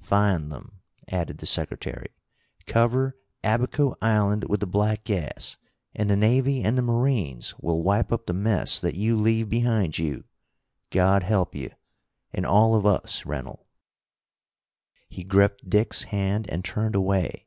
[0.00, 2.08] "Find them," added the Secretary;
[2.64, 5.58] "cover Abaco Island with the black gas,
[5.94, 9.98] and the navy and the marines will wipe up the mess that you leave behind
[9.98, 10.24] you.
[10.88, 11.72] God help you
[12.32, 13.66] and all of us, Rennell!"
[15.10, 17.44] He gripped Dick's hand and turned away.